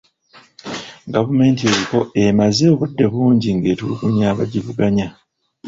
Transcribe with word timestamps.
Gavumenti 1.13 1.61
eriko 1.71 1.99
emaze 2.23 2.63
obudde 2.73 3.05
bungi 3.13 3.49
ng'etulugunya 3.57 4.25
abagivuganya. 4.31 5.07